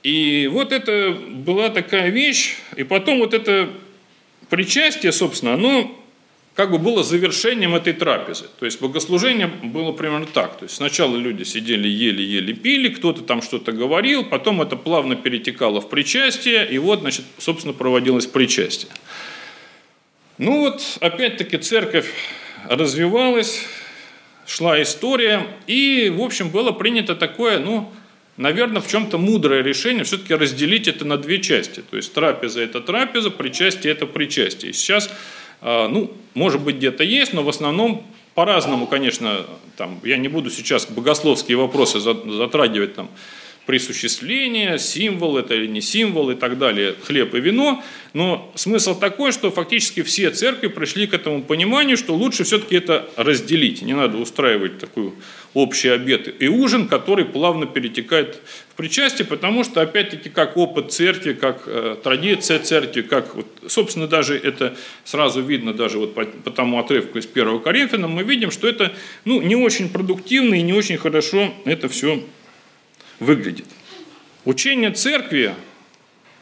И 0.02 0.48
вот 0.52 0.72
это 0.72 1.12
была 1.12 1.68
такая 1.68 2.10
вещь, 2.10 2.56
и 2.76 2.82
потом 2.82 3.18
вот 3.18 3.34
это 3.34 3.70
причастие, 4.50 5.12
собственно, 5.12 5.54
оно 5.54 5.98
как 6.54 6.70
бы 6.70 6.78
было 6.78 7.02
завершением 7.02 7.74
этой 7.74 7.92
трапезы. 7.92 8.46
То 8.58 8.66
есть 8.66 8.80
богослужение 8.80 9.46
было 9.46 9.92
примерно 9.92 10.26
так. 10.26 10.58
То 10.58 10.64
есть 10.64 10.74
сначала 10.74 11.16
люди 11.16 11.44
сидели, 11.44 11.88
ели, 11.88 12.22
ели, 12.22 12.52
пили, 12.52 12.88
кто-то 12.88 13.22
там 13.22 13.40
что-то 13.40 13.72
говорил, 13.72 14.24
потом 14.24 14.60
это 14.60 14.76
плавно 14.76 15.16
перетекало 15.16 15.80
в 15.80 15.88
причастие, 15.88 16.68
и 16.70 16.78
вот, 16.78 17.00
значит, 17.00 17.24
собственно, 17.38 17.72
проводилось 17.72 18.26
причастие. 18.26 18.92
Ну 20.36 20.60
вот, 20.60 20.98
опять-таки, 21.00 21.56
церковь 21.58 22.12
развивалась, 22.68 23.64
шла 24.46 24.82
история, 24.82 25.46
и, 25.66 26.12
в 26.14 26.20
общем, 26.20 26.50
было 26.50 26.72
принято 26.72 27.14
такое, 27.14 27.60
ну, 27.60 27.90
наверное, 28.42 28.82
в 28.82 28.88
чем-то 28.88 29.16
мудрое 29.16 29.62
решение 29.62 30.04
все-таки 30.04 30.34
разделить 30.34 30.88
это 30.88 31.04
на 31.04 31.16
две 31.16 31.40
части. 31.40 31.82
То 31.90 31.96
есть 31.96 32.12
трапеза– 32.12 32.60
это 32.62 32.80
трапеза, 32.80 33.30
причастие– 33.30 33.92
это 33.94 34.06
причастие. 34.06 34.72
Сейчас, 34.72 35.10
а, 35.60 35.88
ну, 35.88 36.12
может 36.34 36.60
быть, 36.60 36.76
где-то 36.76 37.04
есть, 37.04 37.32
но 37.32 37.42
в 37.42 37.48
основном 37.48 38.06
по-разному, 38.34 38.86
конечно, 38.86 39.46
там, 39.76 40.00
я 40.02 40.16
не 40.16 40.28
буду 40.28 40.50
сейчас 40.50 40.86
богословские 40.86 41.56
вопросы 41.56 42.00
затрагивать, 42.00 42.94
там, 42.94 43.08
присуществление, 43.66 44.78
символ 44.78 45.38
это 45.38 45.54
или 45.54 45.66
не 45.66 45.80
символ 45.80 46.30
и 46.30 46.34
так 46.34 46.58
далее, 46.58 46.94
хлеб 47.04 47.34
и 47.34 47.40
вино. 47.40 47.82
Но 48.12 48.52
смысл 48.56 48.98
такой, 48.98 49.32
что 49.32 49.50
фактически 49.50 50.02
все 50.02 50.30
церкви 50.30 50.66
пришли 50.66 51.06
к 51.06 51.14
этому 51.14 51.42
пониманию, 51.42 51.96
что 51.96 52.14
лучше 52.14 52.44
все-таки 52.44 52.76
это 52.76 53.08
разделить. 53.16 53.82
Не 53.82 53.94
надо 53.94 54.18
устраивать 54.18 54.78
такой 54.78 55.12
общий 55.54 55.88
обед 55.88 56.42
и 56.42 56.48
ужин, 56.48 56.88
который 56.88 57.24
плавно 57.24 57.66
перетекает 57.66 58.40
в 58.70 58.74
причастие, 58.74 59.26
потому 59.26 59.64
что, 59.64 59.80
опять-таки, 59.80 60.28
как 60.28 60.56
опыт 60.56 60.92
церкви, 60.92 61.34
как 61.34 61.62
э, 61.66 61.96
традиция 62.02 62.58
церкви, 62.58 63.02
как, 63.02 63.34
вот, 63.34 63.46
собственно, 63.66 64.08
даже 64.08 64.36
это 64.36 64.74
сразу 65.04 65.40
видно 65.40 65.72
даже 65.72 65.98
вот 65.98 66.14
по, 66.14 66.24
по 66.24 66.50
тому 66.50 66.78
отрывку 66.80 67.18
из 67.18 67.26
1 67.32 67.60
Коринфянам, 67.60 68.10
мы 68.10 68.22
видим, 68.24 68.50
что 68.50 68.66
это 68.66 68.92
ну, 69.24 69.40
не 69.40 69.56
очень 69.56 69.88
продуктивно 69.88 70.54
и 70.54 70.62
не 70.62 70.72
очень 70.72 70.96
хорошо 70.96 71.52
это 71.64 71.88
все 71.88 72.22
выглядит. 73.22 73.66
Учение 74.44 74.90
церкви 74.90 75.54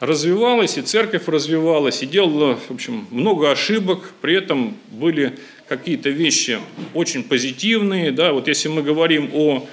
развивалось, 0.01 0.79
и 0.79 0.83
церковь 0.83 1.29
развивалась, 1.29 2.03
и 2.03 2.07
делала, 2.07 2.57
в 2.57 2.71
общем, 2.71 3.07
много 3.11 3.51
ошибок, 3.51 4.13
при 4.21 4.35
этом 4.35 4.77
были 4.91 5.39
какие-то 5.69 6.09
вещи 6.09 6.59
очень 6.95 7.23
позитивные. 7.23 8.11
Да? 8.11 8.33
Вот 8.33 8.49
если 8.49 8.69
мы 8.69 8.83
говорим 8.83 9.31
о 9.35 9.69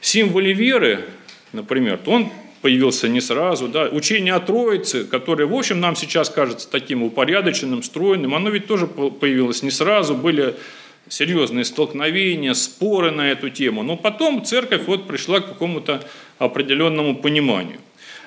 символе 0.00 0.52
веры, 0.52 1.04
например, 1.52 1.98
то 1.98 2.10
он 2.10 2.32
появился 2.60 3.08
не 3.08 3.20
сразу. 3.20 3.68
Да? 3.68 3.84
Учение 3.84 4.34
о 4.34 4.40
Троице, 4.40 5.04
которое, 5.04 5.46
в 5.46 5.54
общем, 5.54 5.78
нам 5.78 5.94
сейчас 5.94 6.28
кажется 6.28 6.68
таким 6.68 7.04
упорядоченным, 7.04 7.82
стройным, 7.84 8.34
оно 8.34 8.50
ведь 8.50 8.66
тоже 8.66 8.88
появилось 8.88 9.62
не 9.62 9.70
сразу, 9.70 10.14
были 10.16 10.54
серьезные 11.08 11.64
столкновения, 11.64 12.54
споры 12.54 13.10
на 13.10 13.30
эту 13.30 13.50
тему. 13.50 13.82
Но 13.82 13.96
потом 13.96 14.44
церковь 14.44 14.86
вот 14.86 15.06
пришла 15.06 15.40
к 15.40 15.48
какому-то 15.48 16.02
определенному 16.38 17.16
пониманию. 17.16 17.78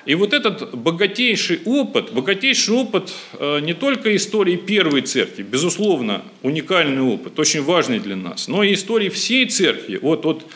И 0.06 0.14
вот 0.14 0.32
этот 0.32 0.74
богатейший 0.74 1.60
опыт, 1.66 2.12
богатейший 2.12 2.74
опыт 2.74 3.12
э, 3.34 3.60
не 3.60 3.74
только 3.74 4.16
истории 4.16 4.56
первой 4.56 5.02
церкви, 5.02 5.42
безусловно, 5.42 6.22
уникальный 6.42 7.02
опыт, 7.02 7.38
очень 7.38 7.62
важный 7.62 7.98
для 7.98 8.16
нас, 8.16 8.48
но 8.48 8.62
и 8.62 8.72
истории 8.72 9.10
всей 9.10 9.46
церкви, 9.46 9.98
вот 10.00 10.24
от 10.24 10.46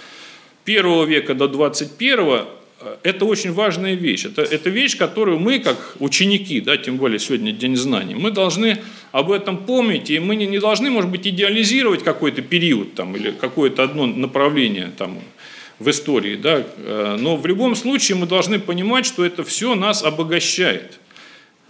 первого 0.65 1.05
века 1.05 1.35
до 1.35 1.47
21 1.47 2.47
это 3.03 3.25
очень 3.25 3.53
важная 3.53 3.95
вещь. 3.95 4.27
Это, 4.27 4.43
это 4.43 4.71
вещь, 4.71 4.97
которую 4.97 5.39
мы, 5.39 5.59
как 5.59 5.97
ученики, 6.01 6.61
да, 6.61 6.77
тем 6.77 6.97
более 6.97 7.19
сегодня 7.19 7.53
День 7.53 7.77
знаний, 7.77 8.15
мы 8.15 8.31
должны 8.31 8.79
об 9.13 9.31
этом 9.31 9.65
помнить, 9.65 10.11
и 10.11 10.19
мы 10.19 10.37
не, 10.37 10.47
не 10.47 10.59
должны, 10.59 10.91
может 10.91 11.11
быть, 11.11 11.27
идеализировать 11.27 12.03
какой-то 12.03 12.43
период 12.43 12.95
там, 12.95 13.15
или 13.17 13.31
какое-то 13.31 13.83
одно 13.83 14.07
направление 14.07 14.93
там, 14.97 15.19
в 15.79 15.91
истории, 15.91 16.37
да, 16.37 16.65
э, 16.77 17.17
но 17.19 17.37
в 17.37 17.47
любом 17.47 17.75
случае 17.75 18.17
мы 18.17 18.27
должны 18.27 18.59
понимать, 18.59 19.07
что 19.07 19.25
это 19.25 19.45
все 19.45 19.75
нас 19.75 20.03
обогащает. 20.03 21.01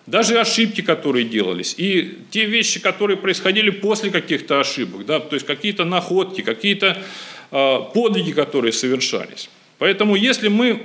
Даже 0.06 0.38
ошибки, 0.38 0.83
которые 0.83 1.25
делались, 1.25 1.75
и 1.78 2.18
те 2.30 2.44
вещи, 2.44 2.78
которые 2.78 3.16
происходили 3.16 3.71
после 3.71 4.11
каких-то 4.11 4.61
ошибок, 4.61 5.06
да, 5.06 5.18
то 5.21 5.35
есть 5.35 5.47
какие-то 5.47 5.85
находки, 5.85 6.42
какие-то 6.42 6.99
э, 7.50 7.78
подвиги, 7.94 8.33
которые 8.33 8.73
совершались. 8.73 9.49
Поэтому 9.78 10.14
если 10.14 10.49
мы 10.49 10.83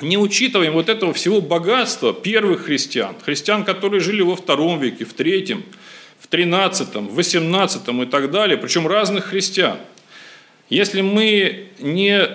не 0.00 0.16
учитываем 0.16 0.74
вот 0.74 0.88
этого 0.88 1.12
всего 1.12 1.40
богатства 1.40 2.12
первых 2.12 2.66
христиан, 2.66 3.16
христиан, 3.24 3.64
которые 3.64 4.00
жили 4.00 4.22
во 4.22 4.36
втором 4.36 4.80
веке, 4.80 5.04
в 5.04 5.12
третьем, 5.12 5.64
в 6.18 6.26
тринадцатом, 6.28 7.08
в 7.08 7.14
восемнадцатом 7.14 8.02
и 8.02 8.06
так 8.06 8.30
далее, 8.30 8.56
причем 8.56 8.86
разных 8.86 9.26
христиан, 9.26 9.78
если 10.68 11.00
мы 11.00 11.68
не 11.78 12.28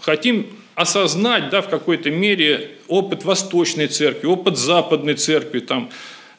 хотим 0.00 0.46
осознать 0.74 1.50
да, 1.50 1.62
в 1.62 1.68
какой-то 1.68 2.10
мере 2.10 2.72
опыт 2.88 3.24
Восточной 3.24 3.86
Церкви, 3.86 4.26
опыт 4.26 4.58
Западной 4.58 5.14
Церкви, 5.14 5.60
там, 5.60 5.90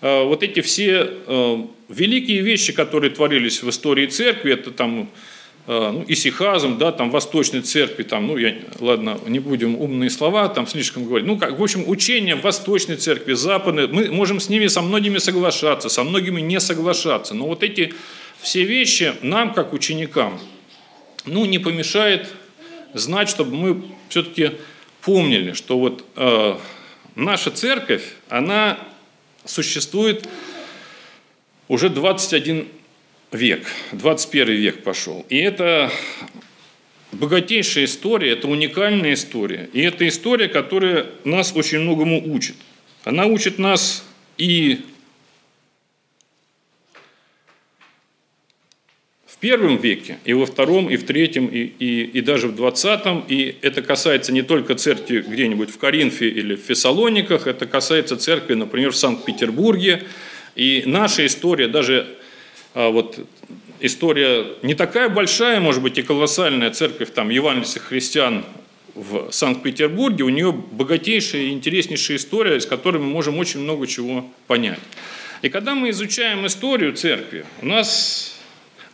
э, 0.01 0.23
вот 0.23 0.43
эти 0.43 0.59
все 0.61 1.09
э, 1.09 1.57
великие 1.89 2.41
вещи, 2.41 2.73
которые 2.73 3.11
творились 3.11 3.63
в 3.63 3.69
истории 3.69 4.07
Церкви, 4.07 4.53
это 4.53 4.71
там 4.71 5.09
ну, 5.67 6.05
исихазм, 6.07 6.77
да, 6.77 6.91
там, 6.91 7.09
Восточной 7.09 7.61
Церкви, 7.61 8.03
там, 8.03 8.27
ну, 8.27 8.37
я, 8.37 8.55
ладно, 8.79 9.19
не 9.27 9.39
будем 9.39 9.75
умные 9.75 10.11
слова 10.11 10.47
там 10.47 10.67
слишком 10.67 11.05
говорить, 11.05 11.27
ну, 11.27 11.37
как, 11.37 11.57
в 11.57 11.63
общем, 11.63 11.83
учение 11.87 12.35
Восточной 12.35 12.97
Церкви, 12.97 13.33
Западной, 13.33 13.87
мы 13.87 14.11
можем 14.11 14.39
с 14.39 14.49
ними, 14.49 14.67
со 14.67 14.81
многими 14.81 15.17
соглашаться, 15.17 15.89
со 15.89 16.03
многими 16.03 16.39
не 16.39 16.59
соглашаться, 16.59 17.33
но 17.33 17.47
вот 17.47 17.63
эти 17.63 17.93
все 18.39 18.63
вещи 18.63 19.13
нам, 19.23 19.53
как 19.53 19.73
ученикам, 19.73 20.39
ну, 21.25 21.45
не 21.45 21.57
помешает 21.57 22.29
знать, 22.93 23.29
чтобы 23.29 23.55
мы 23.55 23.83
все-таки 24.09 24.51
помнили, 25.01 25.53
что 25.53 25.79
вот 25.79 26.05
э, 26.15 26.55
наша 27.15 27.49
церковь, 27.49 28.03
она 28.29 28.77
существует 29.45 30.27
уже 31.67 31.89
21 31.89 32.67
век, 33.31 33.65
21 33.91 34.55
век 34.55 34.83
пошел. 34.83 35.25
И 35.29 35.37
это 35.37 35.91
богатейшая 37.11 37.85
история, 37.85 38.31
это 38.31 38.47
уникальная 38.47 39.13
история. 39.13 39.69
И 39.73 39.81
это 39.81 40.07
история, 40.07 40.47
которая 40.47 41.07
нас 41.23 41.53
очень 41.55 41.79
многому 41.79 42.21
учит. 42.33 42.55
Она 43.03 43.25
учит 43.25 43.59
нас 43.59 44.03
и 44.37 44.81
в 49.27 49.37
первом 49.37 49.77
веке, 49.77 50.17
и 50.23 50.33
во 50.33 50.45
втором, 50.45 50.89
и 50.89 50.95
в 50.95 51.05
третьем, 51.05 51.47
и, 51.47 51.59
и, 51.59 52.03
и 52.03 52.21
даже 52.21 52.47
в 52.47 52.55
двадцатом. 52.55 53.23
И 53.27 53.55
это 53.61 53.81
касается 53.81 54.31
не 54.31 54.41
только 54.41 54.75
церкви 54.75 55.23
где-нибудь 55.27 55.69
в 55.69 55.77
Коринфе 55.77 56.29
или 56.29 56.55
в 56.55 56.61
Фессалониках, 56.61 57.45
это 57.45 57.65
касается 57.65 58.17
церкви, 58.17 58.53
например, 58.53 58.91
в 58.91 58.95
Санкт-Петербурге. 58.95 60.03
И 60.55 60.83
наша 60.85 61.25
история, 61.25 61.67
даже 61.67 62.07
вот 62.75 63.19
история 63.79 64.45
не 64.61 64.75
такая 64.75 65.09
большая, 65.09 65.59
может 65.59 65.81
быть, 65.81 65.97
и 65.97 66.01
колоссальная 66.03 66.71
церковь 66.71 67.11
там 67.13 67.29
евангельских 67.29 67.83
христиан 67.83 68.43
в 68.93 69.31
Санкт-Петербурге, 69.31 70.23
у 70.23 70.29
нее 70.29 70.51
богатейшая 70.51 71.43
и 71.43 71.51
интереснейшая 71.51 72.17
история, 72.17 72.57
из 72.57 72.65
которой 72.65 72.97
мы 72.97 73.07
можем 73.07 73.37
очень 73.39 73.61
много 73.61 73.87
чего 73.87 74.29
понять. 74.47 74.79
И 75.41 75.49
когда 75.49 75.75
мы 75.75 75.89
изучаем 75.89 76.45
историю 76.45 76.93
церкви, 76.93 77.45
у 77.61 77.65
нас 77.65 78.35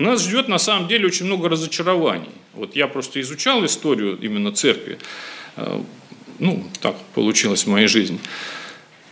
нас 0.01 0.23
ждет 0.23 0.47
на 0.47 0.57
самом 0.57 0.87
деле 0.87 1.05
очень 1.05 1.25
много 1.25 1.47
разочарований. 1.49 2.31
Вот 2.53 2.75
я 2.75 2.87
просто 2.87 3.21
изучал 3.21 3.63
историю 3.65 4.17
именно 4.19 4.51
церкви. 4.51 4.97
Э, 5.55 5.81
ну, 6.39 6.65
так 6.81 6.95
получилось 7.13 7.65
в 7.65 7.67
моей 7.67 7.87
жизни. 7.87 8.19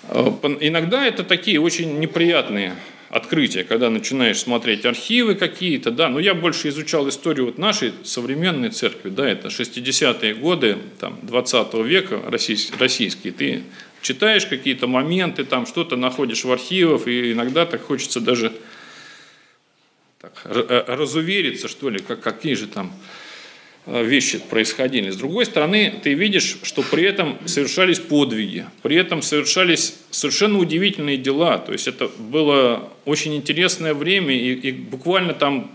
Э, 0.07 0.31
иногда 0.59 1.05
это 1.05 1.23
такие 1.23 1.61
очень 1.61 1.99
неприятные 1.99 2.75
открытия, 3.09 3.63
когда 3.63 3.89
начинаешь 3.89 4.39
смотреть 4.39 4.85
архивы 4.85 5.35
какие-то, 5.35 5.91
да, 5.91 6.09
но 6.09 6.19
я 6.19 6.33
больше 6.33 6.69
изучал 6.69 7.09
историю 7.09 7.47
вот 7.47 7.57
нашей 7.57 7.91
современной 8.03 8.69
церкви, 8.69 9.09
да, 9.09 9.27
это 9.27 9.47
60-е 9.47 10.35
годы, 10.35 10.77
там, 10.99 11.19
20 11.23 11.73
века 11.85 12.21
российские, 12.29 13.31
ты 13.31 13.63
читаешь 14.01 14.45
какие-то 14.45 14.87
моменты, 14.87 15.43
там 15.43 15.65
что-то 15.65 15.95
находишь 15.95 16.43
в 16.43 16.51
архивах, 16.51 17.07
и 17.07 17.31
иногда 17.31 17.65
так 17.65 17.81
хочется 17.81 18.19
даже 18.19 18.53
так, 20.19 20.33
э, 20.45 20.83
разувериться, 20.87 21.67
что 21.67 21.89
ли, 21.89 21.99
как, 21.99 22.21
какие 22.21 22.53
же 22.53 22.67
там 22.67 22.93
э, 22.93 23.28
вещи 23.89 24.39
происходили. 24.39 25.09
С 25.09 25.15
другой 25.15 25.45
стороны, 25.45 25.93
ты 26.03 26.13
видишь, 26.13 26.57
что 26.63 26.83
при 26.83 27.03
этом 27.03 27.37
совершались 27.45 27.99
подвиги, 27.99 28.65
при 28.83 28.95
этом 28.95 29.21
совершались 29.21 29.95
совершенно 30.11 30.59
удивительные 30.59 31.17
дела. 31.17 31.57
То 31.57 31.71
есть 31.71 31.87
это 31.87 32.09
было 32.17 32.89
очень 33.05 33.35
интересное 33.35 33.93
время, 33.93 34.35
и, 34.35 34.53
и 34.53 34.71
буквально 34.71 35.33
там 35.33 35.71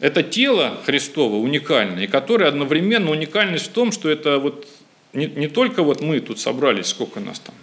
это 0.00 0.22
тело 0.22 0.80
Христово 0.84 1.36
уникальное, 1.36 2.04
и 2.04 2.06
которое 2.06 2.48
одновременно 2.48 3.10
уникальность 3.10 3.66
в 3.66 3.70
том, 3.70 3.92
что 3.92 4.10
это 4.10 4.38
вот 4.38 4.66
не, 5.12 5.26
не 5.26 5.48
только 5.48 5.82
вот 5.82 6.00
мы 6.00 6.20
тут 6.20 6.40
собрались, 6.40 6.86
сколько 6.86 7.20
нас 7.20 7.38
там, 7.38 7.54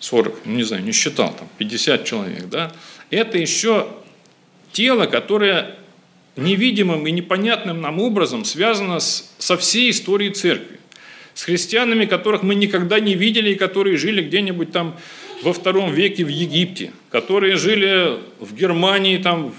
40, 0.00 0.40
ну 0.44 0.56
не 0.56 0.62
знаю, 0.62 0.84
не 0.84 0.92
считал, 0.92 1.34
там 1.34 1.48
50 1.58 2.04
человек, 2.04 2.48
да, 2.48 2.72
это 3.10 3.38
еще 3.38 3.88
тело, 4.72 5.06
которое 5.06 5.76
невидимым 6.36 7.06
и 7.06 7.10
непонятным 7.10 7.80
нам 7.80 8.00
образом 8.00 8.44
связано 8.44 9.00
с, 9.00 9.34
со 9.38 9.56
всей 9.56 9.90
историей 9.90 10.30
церкви. 10.30 10.78
С 11.34 11.44
христианами, 11.44 12.04
которых 12.04 12.42
мы 12.42 12.54
никогда 12.54 13.00
не 13.00 13.14
видели 13.14 13.52
и 13.52 13.54
которые 13.54 13.96
жили 13.96 14.22
где-нибудь 14.22 14.70
там 14.70 14.98
во 15.42 15.52
втором 15.52 15.92
веке 15.92 16.24
в 16.24 16.28
Египте, 16.28 16.92
которые 17.10 17.56
жили 17.56 18.18
в 18.38 18.54
Германии, 18.54 19.16
там, 19.18 19.54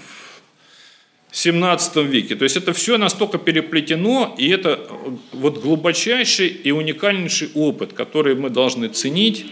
17 1.34 1.96
веке. 1.96 2.36
То 2.36 2.44
есть 2.44 2.56
это 2.56 2.72
все 2.72 2.96
настолько 2.96 3.38
переплетено, 3.38 4.36
и 4.38 4.48
это 4.50 4.88
вот 5.32 5.60
глубочайший 5.60 6.46
и 6.46 6.70
уникальнейший 6.70 7.50
опыт, 7.54 7.92
который 7.92 8.36
мы 8.36 8.50
должны 8.50 8.86
ценить, 8.86 9.44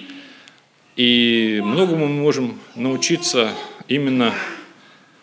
и 0.95 1.61
многому 1.64 2.07
мы 2.07 2.23
можем 2.23 2.61
научиться 2.77 3.51
именно 3.88 4.33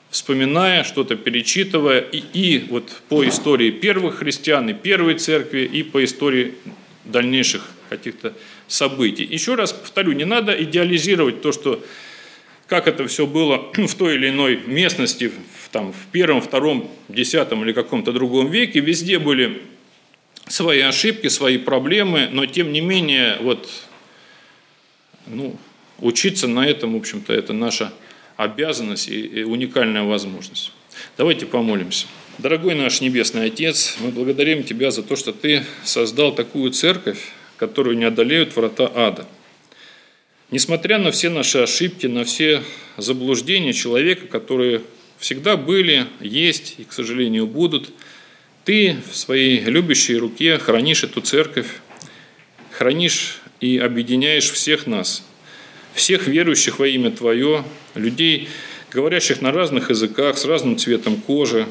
вспоминая, 0.10 0.84
что-то 0.84 1.16
перечитывая, 1.16 2.02
и, 2.02 2.18
и 2.34 2.66
вот 2.70 3.04
по 3.08 3.26
истории 3.26 3.72
первых 3.72 4.18
христиан, 4.18 4.68
и 4.68 4.74
первой 4.74 5.16
церкви, 5.16 5.62
и 5.62 5.82
по 5.82 6.04
истории 6.04 6.56
дальнейших 7.06 7.66
каких-то 7.88 8.34
событий. 8.68 9.24
Еще 9.24 9.56
раз 9.56 9.72
повторю, 9.72 10.12
не 10.12 10.26
надо 10.26 10.52
идеализировать 10.62 11.42
то, 11.42 11.54
что 11.54 11.82
как 12.70 12.88
это 12.88 13.08
все 13.08 13.26
было 13.26 13.72
в 13.74 13.96
той 13.96 14.16
или 14.16 14.30
иной 14.30 14.62
местности, 14.66 15.30
в, 15.30 15.70
там, 15.72 15.92
в 15.92 16.12
первом, 16.12 16.42
втором, 16.42 16.90
десятом 17.10 17.64
или 17.64 17.74
каком-то 17.74 18.12
другом 18.14 18.50
веке, 18.50 18.80
везде 18.80 19.20
были 19.20 19.64
свои 20.48 20.80
ошибки, 20.80 21.28
свои 21.28 21.58
проблемы, 21.58 22.30
но 22.32 22.46
тем 22.46 22.72
не 22.72 22.82
менее, 22.82 23.38
вот, 23.42 23.70
ну, 25.28 25.58
учиться 26.00 26.48
на 26.48 26.66
этом, 26.66 26.94
в 26.94 26.98
общем-то, 26.98 27.34
это 27.34 27.54
наша 27.54 27.92
обязанность 28.38 29.10
и, 29.10 29.20
и 29.20 29.44
уникальная 29.44 30.04
возможность. 30.04 30.72
Давайте 31.18 31.46
помолимся. 31.46 32.08
Дорогой 32.38 32.74
наш 32.74 33.02
Небесный 33.02 33.46
Отец, 33.46 33.98
мы 34.00 34.12
благодарим 34.12 34.64
Тебя 34.64 34.92
за 34.92 35.04
то, 35.04 35.16
что 35.16 35.34
Ты 35.34 35.66
создал 35.84 36.34
такую 36.34 36.72
церковь, 36.72 37.20
которую 37.58 37.98
не 37.98 38.06
одолеют 38.06 38.56
врата 38.56 38.90
ада. 38.96 39.28
Несмотря 40.52 40.98
на 40.98 41.12
все 41.12 41.30
наши 41.30 41.60
ошибки, 41.60 42.08
на 42.08 42.24
все 42.24 42.64
заблуждения 42.98 43.72
человека, 43.72 44.26
которые 44.26 44.82
всегда 45.20 45.58
были, 45.58 46.08
есть 46.22 46.76
и, 46.80 46.86
к 46.86 46.92
сожалению, 46.92 47.46
будут, 47.46 47.92
ты 48.66 48.98
в 49.12 49.16
своей 49.16 49.60
любящей 49.60 50.16
руке 50.16 50.58
хранишь 50.58 51.04
эту 51.04 51.22
церковь, 51.22 51.68
хранишь 52.72 53.42
и 53.60 53.78
объединяешь 53.78 54.50
всех 54.50 54.88
нас, 54.88 55.24
всех 55.94 56.28
верующих 56.28 56.80
во 56.80 56.88
имя 56.88 57.12
Твое, 57.12 57.64
людей, 57.94 58.50
говорящих 58.92 59.42
на 59.42 59.52
разных 59.52 59.92
языках, 59.92 60.40
с 60.40 60.46
разным 60.46 60.78
цветом 60.78 61.18
кожи, 61.18 61.68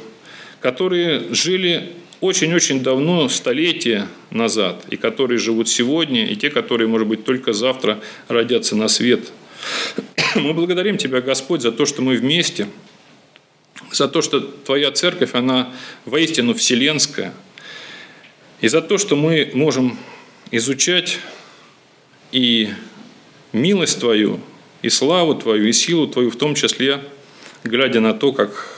которые 0.60 1.34
жили 1.34 1.94
очень-очень 2.20 2.82
давно, 2.82 3.28
столетия 3.28 4.08
назад, 4.30 4.84
и 4.90 4.96
которые 4.96 5.38
живут 5.38 5.68
сегодня, 5.68 6.26
и 6.26 6.36
те, 6.36 6.50
которые, 6.50 6.88
может 6.88 7.06
быть, 7.06 7.24
только 7.24 7.52
завтра 7.52 8.00
родятся 8.26 8.76
на 8.76 8.88
свет. 8.88 9.30
Мы 10.34 10.52
благодарим 10.52 10.96
Тебя, 10.96 11.20
Господь, 11.20 11.62
за 11.62 11.72
то, 11.72 11.86
что 11.86 12.02
мы 12.02 12.16
вместе, 12.16 12.68
за 13.92 14.08
то, 14.08 14.22
что 14.22 14.40
Твоя 14.40 14.90
церковь, 14.90 15.34
она 15.34 15.72
воистину 16.04 16.54
вселенская, 16.54 17.32
и 18.60 18.68
за 18.68 18.82
то, 18.82 18.98
что 18.98 19.14
мы 19.14 19.50
можем 19.54 19.96
изучать 20.50 21.18
и 22.32 22.70
милость 23.52 24.00
Твою, 24.00 24.40
и 24.82 24.88
славу 24.88 25.34
Твою, 25.34 25.68
и 25.68 25.72
силу 25.72 26.08
Твою, 26.08 26.30
в 26.30 26.36
том 26.36 26.54
числе, 26.54 27.00
глядя 27.62 28.00
на 28.00 28.14
то, 28.14 28.32
как 28.32 28.77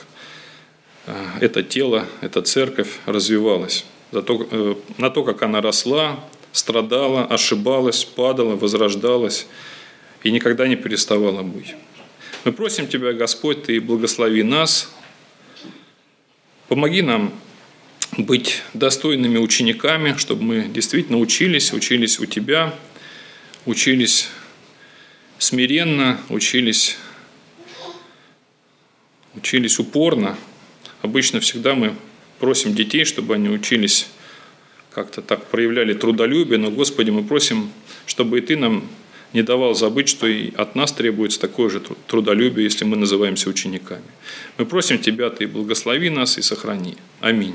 это 1.41 1.63
тело, 1.63 2.07
эта 2.21 2.43
церковь 2.43 2.99
развивалась, 3.07 3.85
за 4.13 4.23
то, 4.23 4.47
э, 4.51 4.75
на 4.99 5.11
то, 5.11 5.23
как 5.25 5.43
она 5.43 5.61
росла, 5.61 6.25
страдала, 6.53 7.25
ошибалась, 7.25 8.05
падала, 8.05 8.57
возрождалась 8.57 9.47
и 10.23 10.31
никогда 10.31 10.67
не 10.67 10.77
переставала 10.77 11.43
быть. 11.43 11.75
Мы 12.45 12.53
просим 12.53 12.89
Тебя, 12.89 13.13
Господь, 13.13 13.65
Ты 13.65 13.81
благослови 13.81 14.43
нас, 14.43 14.93
помоги 16.69 17.03
нам 17.03 17.33
быть 18.17 18.63
достойными 18.75 19.39
учениками, 19.39 20.17
чтобы 20.19 20.43
мы 20.43 20.63
действительно 20.65 21.19
учились, 21.19 21.73
учились 21.73 22.19
у 22.19 22.27
Тебя, 22.27 22.75
учились 23.67 24.29
смиренно, 25.39 26.21
учились, 26.29 26.97
учились 29.35 29.79
упорно– 29.79 30.37
Обычно 31.03 31.41
всегда 31.41 31.75
мы 31.75 31.95
просим 32.39 32.75
детей, 32.75 33.05
чтобы 33.05 33.35
они 33.35 33.49
учились 33.49 34.09
как-то 34.91 35.23
так 35.23 35.47
проявляли 35.47 35.95
трудолюбие, 35.95 36.59
но, 36.59 36.71
Господи, 36.71 37.11
мы 37.11 37.23
просим, 37.23 37.71
чтобы 38.07 38.39
и 38.39 38.41
Ты 38.41 38.57
нам 38.57 38.89
не 39.33 39.43
давал 39.43 39.75
забыть, 39.75 40.09
что 40.09 40.27
и 40.27 40.53
от 40.57 40.75
нас 40.75 40.93
требуется 40.93 41.41
такое 41.41 41.71
же 41.71 41.81
трудолюбие, 42.09 42.65
если 42.65 42.85
мы 42.85 42.97
называемся 42.97 43.49
учениками. 43.49 44.03
Мы 44.59 44.67
просим 44.67 44.99
Тебя, 44.99 45.31
Ты 45.31 45.47
благослови 45.47 46.11
нас 46.11 46.39
и 46.39 46.43
сохрани. 46.43 46.97
Аминь. 47.21 47.49